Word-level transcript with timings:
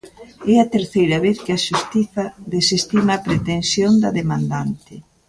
É 0.53 0.55
a 0.59 0.69
terceira 0.75 1.17
vez 1.25 1.37
que 1.43 1.51
a 1.53 1.63
Xustiza 1.67 2.25
desestima 2.53 3.11
a 3.15 3.23
pretensión 3.27 3.91
da 4.03 4.09
demandante. 4.19 4.93